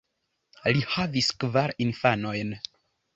[0.75, 2.55] Li havis kvar infanojn.